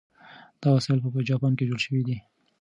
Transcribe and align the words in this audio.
دا 0.61 0.69
وسایل 0.77 0.99
په 1.01 1.19
جاپان 1.29 1.51
کې 1.57 1.67
جوړ 1.69 1.79
شوي 1.85 2.01
دي. 2.07 2.17